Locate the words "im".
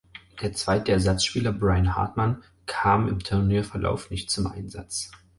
3.07-3.19